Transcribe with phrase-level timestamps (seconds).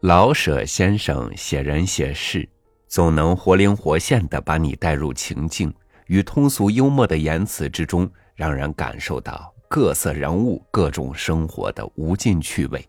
[0.00, 2.48] 老舍先生写人写事，
[2.88, 5.70] 总能活灵活现的把你带入情境，
[6.06, 12.82] 与通俗幽默的言辞之中，让人感受到各色人物、各种生活的无尽趣味。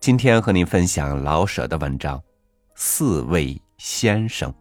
[0.00, 2.18] 今天和您分享老舍的文章
[2.74, 4.52] 《四位先生》。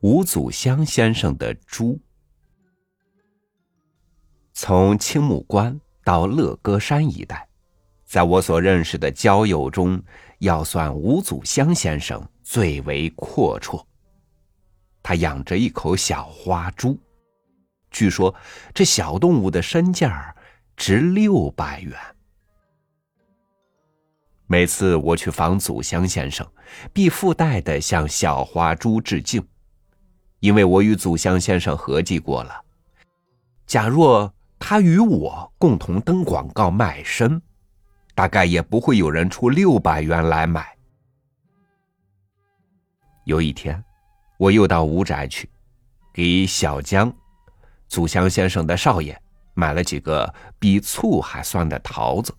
[0.00, 2.00] 吴祖湘先生的猪。
[4.64, 7.48] 从青木关到乐歌山一带，
[8.04, 10.00] 在我所认识的交友中，
[10.38, 13.84] 要算吴祖湘先生最为阔绰。
[15.02, 16.96] 他养着一口小花猪，
[17.90, 18.32] 据说
[18.72, 20.32] 这小动物的身价
[20.76, 21.98] 值六百元。
[24.46, 26.46] 每次我去访祖湘先生，
[26.92, 29.44] 必附带的向小花猪致敬，
[30.38, 32.62] 因为我与祖湘先生合计过了，
[33.66, 34.32] 假若。
[34.64, 37.42] 他与我共同登广告卖身，
[38.14, 40.78] 大概也不会有人出六百元来买。
[43.24, 43.82] 有一天，
[44.38, 45.50] 我又到吴宅去，
[46.14, 47.12] 给小江、
[47.88, 49.20] 祖香先生的少爷
[49.54, 52.32] 买了几个比醋还酸的桃子，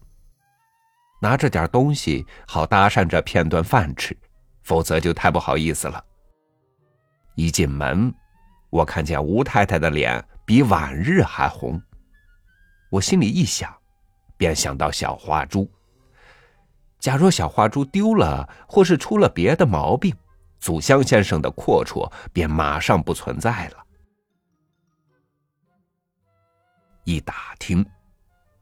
[1.22, 4.18] 拿着点东西好搭讪着骗顿饭吃，
[4.64, 6.02] 否则就太不好意思了。
[7.36, 8.14] 一进门，
[8.70, 11.80] 我看见吴太太的脸比往日还红。
[12.94, 13.76] 我心里一想，
[14.38, 15.68] 便想到小花猪。
[17.00, 20.16] 假若小花猪丢了，或是出了别的毛病，
[20.60, 23.84] 祖香先生的阔绰便马上不存在了。
[27.04, 27.84] 一打听，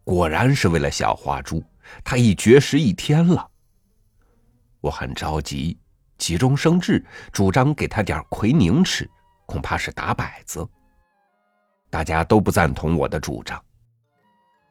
[0.06, 1.62] 果然是为了小花猪，
[2.02, 3.46] 他已绝食一天了。
[4.80, 5.78] 我很着急，
[6.18, 9.06] 急中生智，主张给他点奎宁吃，
[9.46, 10.66] 恐怕是打摆子。
[11.90, 13.62] 大家都不赞同我的主张。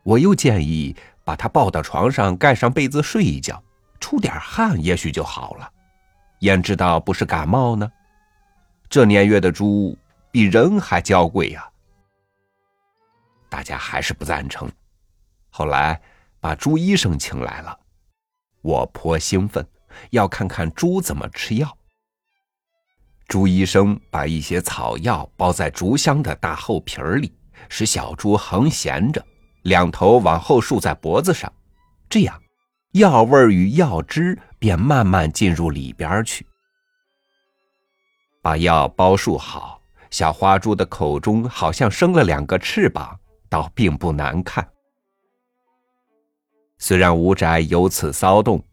[0.03, 3.63] 我又建议把他抱到床上，盖上被子睡一觉，
[4.01, 5.71] 出点汗也许就好了。
[6.41, 7.91] 焉知道不是感冒呢？
[8.89, 9.97] 这年月的猪
[10.31, 11.69] 比人还娇贵呀！
[13.49, 14.71] 大家还是不赞成。
[15.51, 16.01] 后来
[16.41, 17.79] 把猪医生请来了，
[18.63, 19.67] 我颇兴奋，
[20.11, 21.77] 要看看猪怎么吃药。
[23.29, 27.33] 朱医生把一些草药包在竹箱的大厚皮儿里，
[27.69, 29.25] 使小猪横闲着。
[29.63, 31.53] 两头往后竖在脖子上，
[32.09, 32.41] 这样，
[32.93, 36.47] 药味与药汁便慢慢进入里边去。
[38.43, 44.67] 把药包束好，小花猪的口中好像生了两个翅膀，倒并不难看。
[46.79, 48.65] 虽然吴宅有此骚动，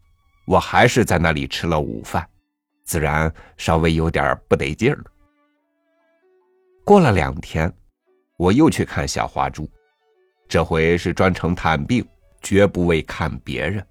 [0.46, 2.26] 我还是在那里吃了午饭，
[2.84, 5.04] 自然稍微有点不得劲儿。
[6.82, 7.70] 过了两天，
[8.38, 9.70] 我又去看小花猪。
[10.48, 12.02] 这回是专程探病，
[12.40, 13.86] 绝不为看别人。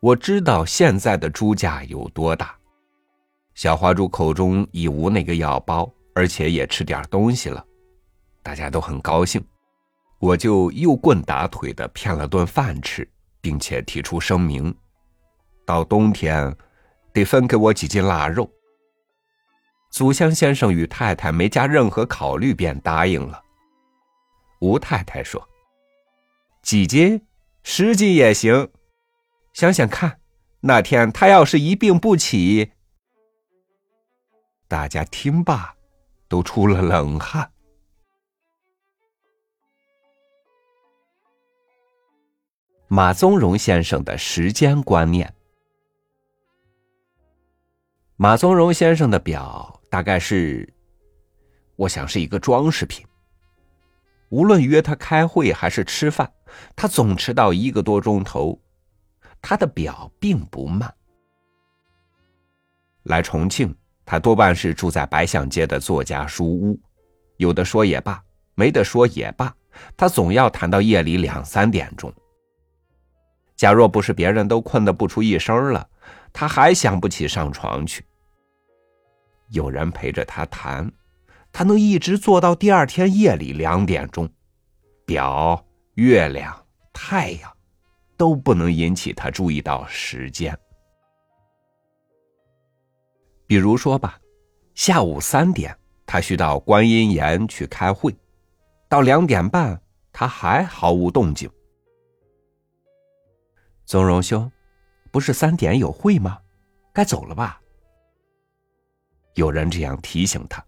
[0.00, 2.52] 我知道现在的猪价有多大。
[3.54, 7.64] 小花猪口中已无那个药包，而且也吃点东西了，
[8.42, 9.40] 大家都很高兴。
[10.18, 13.08] 我就又棍打腿的骗了顿饭吃，
[13.40, 14.74] 并且提出声明：
[15.64, 16.52] 到冬天
[17.12, 18.50] 得分给我几斤腊肉。
[19.92, 23.40] 祖香先生与太太没加任何考虑，便答应了。
[24.60, 25.40] 吴太太说。
[26.62, 27.26] 几斤，
[27.64, 28.70] 十斤也行。
[29.52, 30.20] 想想看，
[30.60, 32.72] 那天他要是一病不起，
[34.68, 35.74] 大家听罢，
[36.28, 37.52] 都出了冷汗。
[42.88, 45.34] 马宗荣先生的时间观念。
[48.16, 50.72] 马宗荣先生的表大概是，
[51.74, 53.04] 我想是一个装饰品。
[54.32, 56.32] 无论约他开会还是吃饭。
[56.74, 58.58] 他总迟到一个多钟头，
[59.42, 60.92] 他的表并不慢。
[63.04, 63.74] 来重庆，
[64.06, 66.80] 他多半是住在白象街的作家书屋，
[67.36, 68.22] 有的说也罢，
[68.54, 69.54] 没得说也罢，
[69.98, 72.12] 他总要谈到夜里两三点钟。
[73.54, 75.86] 假若不是别人都困得不出一声了，
[76.32, 78.02] 他还想不起上床去。
[79.50, 80.90] 有人陪着他谈，
[81.52, 84.28] 他能一直做到第二天夜里两点钟，
[85.04, 85.64] 表。
[85.96, 87.54] 月亮、太阳
[88.16, 90.58] 都不能引起他注意到时间。
[93.46, 94.18] 比如说吧，
[94.74, 95.76] 下午三点
[96.06, 98.16] 他需到观音岩去开会，
[98.88, 99.78] 到两点半
[100.14, 101.46] 他还毫无动静。
[103.84, 104.50] 宗荣兄，
[105.10, 106.38] 不是三点有会吗？
[106.90, 107.60] 该走了吧？
[109.34, 110.64] 有人这样提醒他。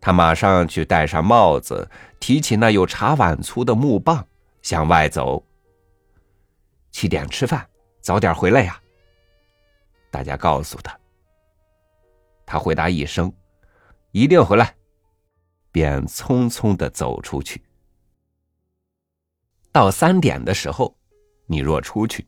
[0.00, 1.88] 他马上去戴上帽子，
[2.18, 4.26] 提起那有茶碗粗的木棒，
[4.62, 5.44] 向外走。
[6.90, 7.66] 七点吃饭，
[8.00, 8.80] 早点回来呀。
[10.10, 10.98] 大家告诉他，
[12.46, 13.32] 他回答一声
[14.10, 14.74] ：“一定回来。”
[15.70, 17.62] 便匆匆的走出去。
[19.70, 20.96] 到三点的时候，
[21.46, 22.26] 你若出去，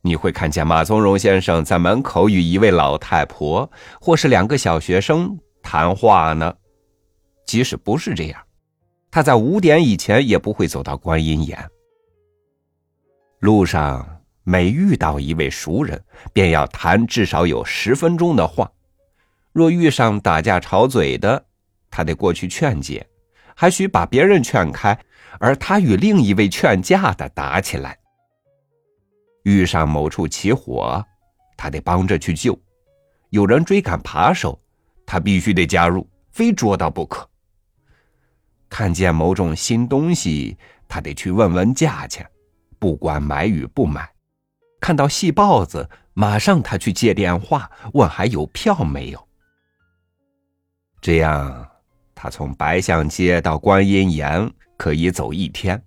[0.00, 3.68] 你会看见马宗荣先生在门口与一位老太婆
[4.00, 6.54] 或是两个小学生谈话呢。
[7.54, 8.42] 即使不是这样，
[9.12, 11.56] 他在五点以前也不会走到观音岩。
[13.38, 18.68] 路上每遇到一位熟人，便要谈至少有十分钟的话。
[19.52, 21.44] 若遇上打架吵嘴的，
[21.92, 23.06] 他得过去劝解，
[23.54, 24.98] 还需把别人劝开，
[25.38, 27.96] 而他与另一位劝架的打起来。
[29.44, 31.00] 遇上某处起火，
[31.56, 32.52] 他得帮着去救；
[33.30, 34.60] 有人追赶扒手，
[35.06, 37.24] 他必须得加入，非捉到不可。
[38.76, 42.28] 看见某种新东西，他得去问问价钱，
[42.80, 44.02] 不管买与不买；
[44.80, 49.28] 看到戏报子，马上他去接电话问还有票没有。
[51.00, 51.70] 这样，
[52.16, 55.80] 他从白象街到观音岩可以走一天。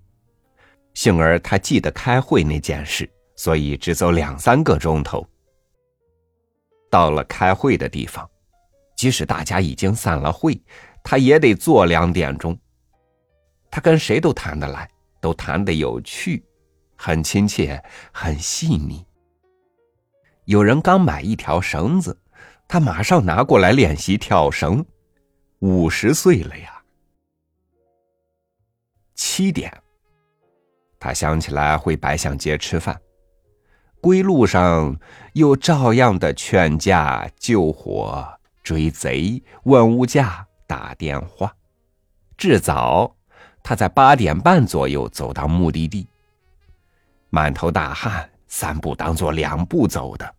[0.93, 3.05] 幸而他记得开会那件事，
[3.35, 5.27] 所以只走两三个钟头。
[6.89, 8.25] 到了开会的地方，
[8.95, 10.57] 即使大家已经散了会，
[11.03, 12.57] 他也得坐两点钟。
[13.69, 16.43] 他跟谁都谈得来，都谈得有趣，
[16.95, 19.05] 很亲切，很细腻。
[20.45, 22.17] 有人刚买一条绳子，
[22.67, 24.85] 他马上拿过来练习跳绳。
[25.59, 26.81] 五十岁了呀。
[29.15, 29.75] 七点，
[30.99, 32.99] 他想起来回白象街吃饭，
[33.99, 34.97] 归路上
[35.33, 38.25] 又照样的劝架、救火、
[38.63, 41.53] 追贼、问物价、打电话，
[42.37, 43.16] 至早。
[43.67, 46.07] 他在八点半左右走到目的地，
[47.29, 50.35] 满头大汗，三步当做两步走的。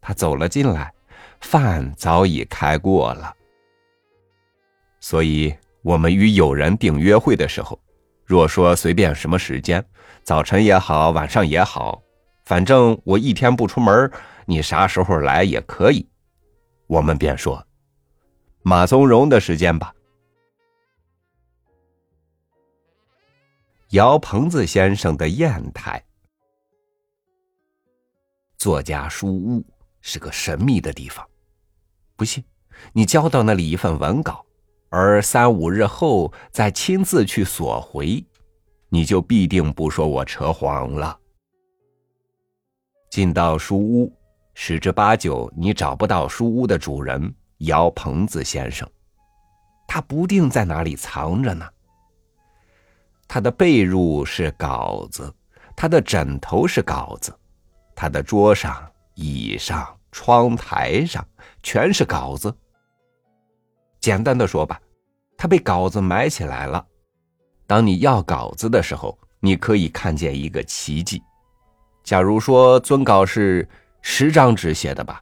[0.00, 0.90] 他走了进来，
[1.42, 3.30] 饭早已开过了。
[4.98, 7.78] 所以，我们与友人订约会的时候，
[8.24, 9.84] 若说随便什么时间，
[10.22, 12.02] 早晨也好，晚上也好，
[12.46, 14.10] 反正我一天不出门，
[14.46, 16.08] 你啥时候来也可以，
[16.86, 17.62] 我们便说
[18.62, 19.92] 马宗荣的时间吧。
[23.90, 26.04] 姚鹏子先生的砚台，
[28.58, 29.64] 作家书屋
[30.00, 31.24] 是个神秘的地方。
[32.16, 32.42] 不信，
[32.92, 34.44] 你交到那里一份文稿，
[34.88, 38.24] 而三五日后再亲自去索回，
[38.88, 41.16] 你就必定不说我扯谎了。
[43.08, 44.12] 进到书屋，
[44.54, 48.86] 十之八九你找不到书屋的主人姚鹏子先生，
[49.86, 51.64] 他不定在哪里藏着呢。
[53.28, 55.32] 他的被褥是稿子，
[55.76, 57.36] 他的枕头是稿子，
[57.94, 61.26] 他的桌上、椅上、窗台上
[61.62, 62.54] 全是稿子。
[64.00, 64.80] 简单的说吧，
[65.36, 66.84] 他被稿子埋起来了。
[67.66, 71.20] 当你要稿子的时候，你可以看见一个奇迹。
[72.04, 73.68] 假如说尊稿是
[74.00, 75.20] 十张纸写的吧，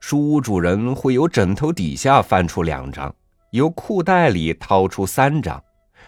[0.00, 3.14] 书屋主人会由枕头底下翻出两张，
[3.52, 5.62] 由裤袋里掏出三张。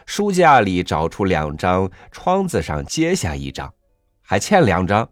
[0.06, 3.72] 书架里找出两张，窗子上揭下一张，
[4.22, 5.08] 还欠两张。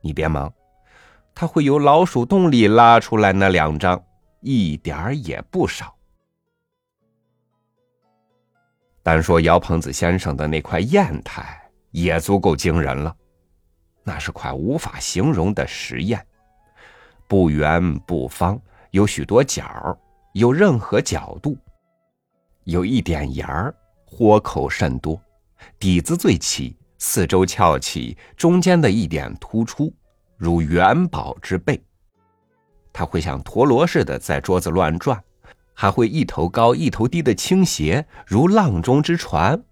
[0.00, 0.52] 你别忙，
[1.34, 4.02] 他会由老鼠洞里拉出来那两张，
[4.40, 5.94] 一点儿也不少。
[9.02, 11.60] 单说姚鹏子先生的那块砚台，
[11.90, 13.14] 也足够惊人了。
[14.04, 16.24] 那是块无法形容的石砚，
[17.26, 18.60] 不圆不方，
[18.90, 19.98] 有许多角，
[20.32, 21.56] 有任何角度，
[22.64, 23.74] 有一点沿儿。
[24.10, 25.20] 豁口甚多，
[25.78, 29.92] 底子最齐，四周翘起，中间的一点突出，
[30.38, 31.80] 如元宝之背。
[32.90, 35.22] 它会像陀螺似的在桌子乱转，
[35.74, 39.62] 还会一头高一头低的倾斜，如浪中之船。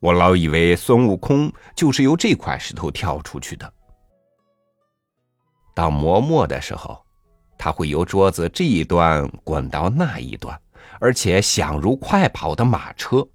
[0.00, 3.70] 我老以为孙悟空就是由这块石头跳出去的。
[5.74, 7.04] 到磨墨的时候，
[7.58, 10.58] 它会由桌子这一端滚到那一端，
[10.98, 13.28] 而且响如快跑的马车。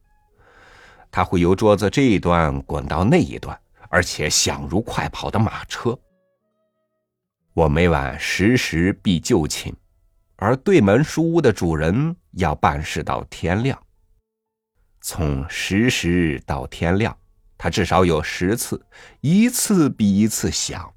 [1.12, 5.98] 它会由桌子这一端滚到那一端，而且响如快跑的马车。
[7.54, 9.74] 我每晚十时必就寝，
[10.38, 13.78] 而对门书屋的主人要办事到天亮。
[15.02, 17.16] 从十时到天亮，
[17.58, 18.82] 他至少有十次，
[19.20, 20.94] 一次比一次响。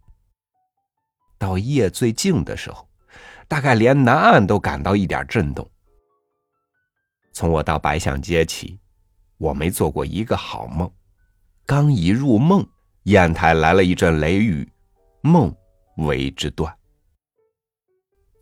[1.37, 2.88] 到夜最静的时候，
[3.49, 5.68] 大概连南岸都感到一点震动。
[7.33, 8.78] 从我到白象街起，
[9.38, 10.91] 我没做过一个好梦。
[11.67, 12.67] 刚一入梦，
[13.05, 14.69] 砚台来了一阵雷雨，
[15.23, 15.55] 梦
[15.97, 16.75] 为之断。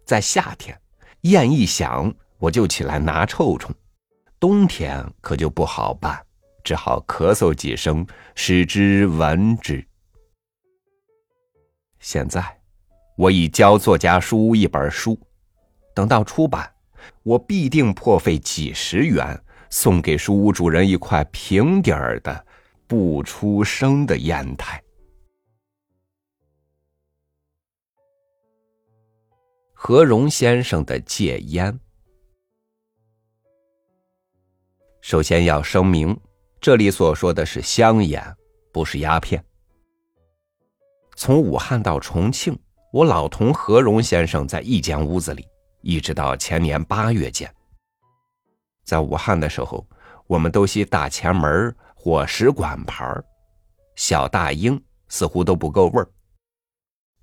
[0.04, 0.78] 在夏天，
[1.22, 3.72] 砚一响，我就起来拿臭虫；
[4.40, 6.20] 冬天可就不好办，
[6.64, 9.86] 只好咳嗽几声，使之闻之。
[12.00, 12.60] 现在，
[13.16, 15.18] 我已交作家书一本书，
[15.94, 16.70] 等到出版。
[17.24, 19.40] 我必定破费几十元，
[19.72, 22.46] 送给书屋主人一块平底儿的、
[22.86, 24.80] 不出声的砚台。
[29.72, 31.80] 何荣先生的戒烟。
[35.00, 36.14] 首先要声明，
[36.60, 38.22] 这里所说的是香烟，
[38.72, 39.42] 不是鸦片。
[41.16, 42.56] 从武汉到重庆，
[42.92, 45.48] 我老同何荣先生在一间屋子里。
[45.80, 47.52] 一直到前年八月间，
[48.84, 49.86] 在武汉的时候，
[50.26, 53.04] 我们都吸大前门或使馆牌
[53.96, 56.08] 小大英似乎都不够味儿。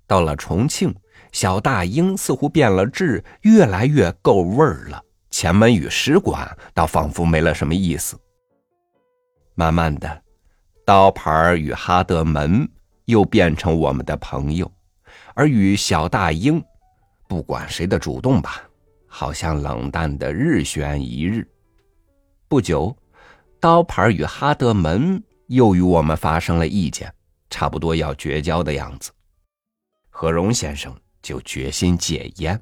[0.06, 0.94] 到了重庆，
[1.32, 5.02] 小大英似乎变了质，越来越够味儿了。
[5.30, 8.18] 前门与使馆倒仿佛没了什么意思。
[9.54, 10.22] 慢慢的，
[10.84, 12.68] 刀牌与哈德门
[13.04, 14.70] 又变成我们的朋友，
[15.34, 16.62] 而与小大英。
[17.28, 18.64] 不管谁的主动吧，
[19.12, 21.46] 好像冷淡的日旋一日。
[22.46, 22.96] 不久，
[23.58, 27.12] 刀牌与哈德门又与我们发生了意见，
[27.50, 29.10] 差不多要绝交的样子。
[30.08, 32.58] 何荣先生就决心戒烟。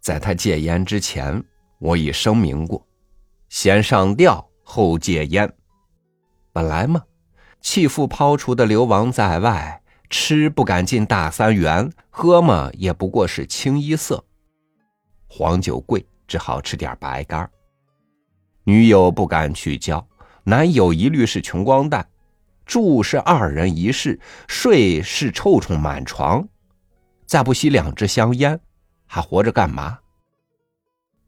[0.00, 1.42] 在他戒烟之前，
[1.78, 2.86] 我已声明过：
[3.48, 5.50] 先上吊后戒烟。
[6.52, 7.02] 本来嘛，
[7.62, 9.82] 弃妇抛除的流亡在外。
[10.08, 14.24] 吃不敢进大三元，喝嘛也不过是清一色。
[15.38, 17.46] 黄酒贵，只好吃点白干。
[18.64, 20.02] 女友不敢去交，
[20.44, 22.08] 男友一律是穷光蛋。
[22.64, 26.48] 住是二人一室，睡是臭虫满床。
[27.26, 28.58] 再不吸两支香烟，
[29.04, 29.98] 还活着干嘛？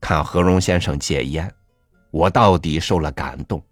[0.01, 1.53] 看何荣先生戒烟，
[2.11, 3.63] 我到底受了感动，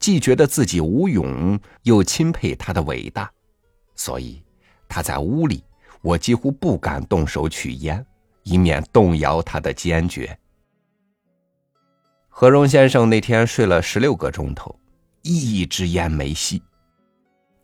[0.00, 3.30] 既觉得自己无勇，又钦佩他的伟大，
[3.94, 4.42] 所以。
[4.88, 5.62] 他在屋里，
[6.02, 8.04] 我几乎不敢动手取烟，
[8.46, 10.38] 以免动摇他的坚决。
[12.28, 14.78] 何荣先生那天睡了十六个钟头，
[15.22, 16.62] 一支烟没吸。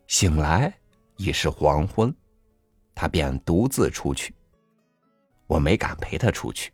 [0.07, 0.71] 醒来
[1.15, 2.13] 已是黄昏，
[2.93, 4.35] 他便独自出去。
[5.47, 6.73] 我没敢陪他出去，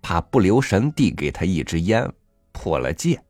[0.00, 2.10] 怕不留神递给他一支烟，
[2.52, 3.22] 破了戒。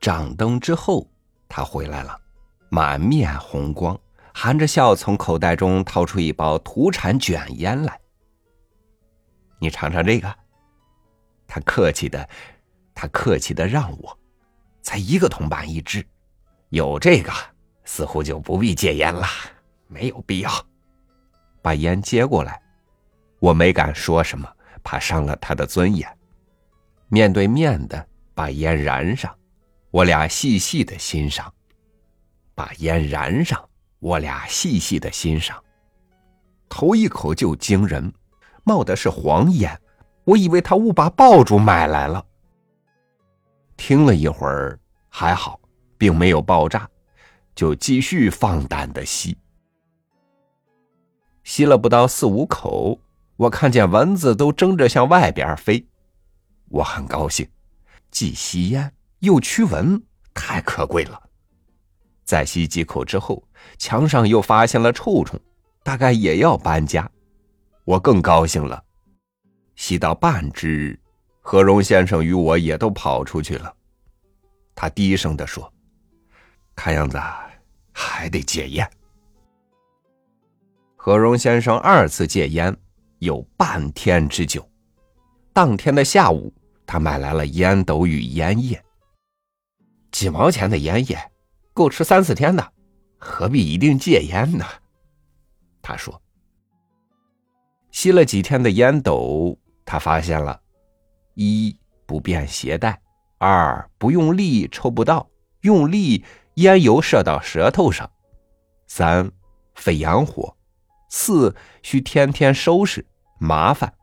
[0.00, 1.08] 掌灯之后，
[1.48, 2.18] 他回来了，
[2.70, 3.98] 满面红光。
[4.36, 8.00] 含着笑从口袋中掏出一包土产卷烟来，
[9.58, 10.34] 你尝尝这个。
[11.46, 12.28] 他客气的，
[12.94, 14.18] 他客气的让我，
[14.82, 16.04] 才一个铜板一支，
[16.70, 17.32] 有这个
[17.84, 19.26] 似乎就不必戒烟了，
[19.86, 20.50] 没有必要。
[21.62, 22.60] 把烟接过来，
[23.38, 24.48] 我没敢说什么，
[24.82, 26.08] 怕伤了他的尊严。
[27.08, 29.36] 面对面的把烟燃上，
[29.90, 31.52] 我俩细细的欣赏，
[32.54, 33.62] 把烟燃上。
[34.00, 35.64] 我俩细细的欣赏，
[36.68, 38.12] 头一口就惊人，
[38.64, 39.80] 冒的是黄烟，
[40.24, 42.24] 我以为他误把爆竹买来了。
[43.76, 44.78] 听了一会儿，
[45.08, 45.60] 还好，
[45.96, 46.88] 并没有爆炸，
[47.54, 49.36] 就继续放胆的吸。
[51.42, 52.98] 吸了不到四五口，
[53.36, 55.86] 我看见蚊子都争着向外边飞，
[56.70, 57.46] 我很高兴，
[58.10, 60.02] 既吸烟又驱蚊，
[60.32, 61.20] 太可贵了。
[62.24, 65.38] 再吸几口之后，墙上又发现了臭虫，
[65.82, 67.10] 大概也要搬家，
[67.84, 68.82] 我更高兴了。
[69.76, 70.98] 吸到半支，
[71.40, 73.74] 何荣先生与我也都跑出去了。
[74.74, 75.72] 他低声的说
[76.74, 77.20] ：“看样子
[77.92, 78.90] 还得戒烟。”
[80.96, 82.74] 何荣先生二次戒烟
[83.18, 84.66] 有半天之久。
[85.52, 86.52] 当天的下午，
[86.86, 88.82] 他买来了烟斗与烟叶，
[90.10, 91.30] 几毛钱的烟叶。
[91.74, 92.72] 够吃三四天的，
[93.18, 94.64] 何必一定戒烟呢？
[95.82, 96.22] 他说
[97.94, 100.60] ：“吸了几天的烟斗，他发现了：
[101.34, 103.00] 一不便携带，
[103.38, 106.24] 二不用力抽不到，用力
[106.54, 108.04] 烟油射到舌头上；
[108.88, 109.30] 三
[109.76, 110.56] 费阳火；
[111.08, 113.06] 四需天天收拾，
[113.38, 113.94] 麻烦。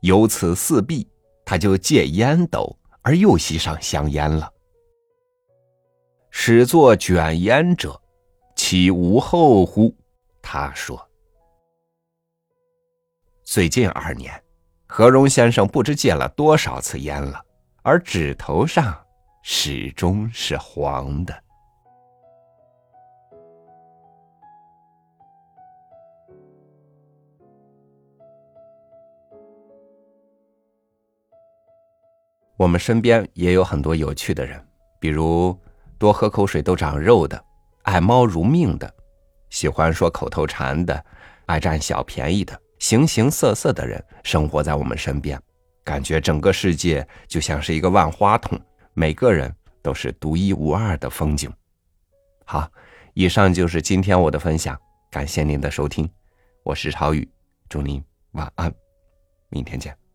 [0.00, 1.06] 由此四弊，
[1.44, 4.50] 他就戒烟斗，而又吸上香烟了。”
[6.32, 8.00] 始作卷烟者，
[8.56, 9.94] 其无后乎？
[10.40, 11.06] 他说
[13.50, 14.30] ：“最近二年，
[14.86, 17.42] 何荣先生不知戒了多少次烟了，
[17.80, 18.94] 而指头上
[19.42, 21.34] 始终是黄的。
[32.58, 34.62] 我们身边也有很多有趣的人，
[35.00, 35.58] 比如
[35.96, 37.42] 多喝口水都长肉的，
[37.84, 38.94] 爱猫如命的，
[39.48, 41.02] 喜欢说口头禅的，
[41.46, 45.40] 爱占小便宜的，形形色色的人生活在我们身边，
[45.84, 48.58] 感觉整个世界就像是一个万花筒，
[48.94, 51.52] 每个人都是独一无二的风景。
[52.44, 52.70] 好，
[53.14, 54.78] 以上就是今天我的分享，
[55.10, 56.08] 感谢您的收听，
[56.62, 57.28] 我是朝宇，
[57.68, 58.72] 祝您晚安，
[59.50, 60.07] 明天见。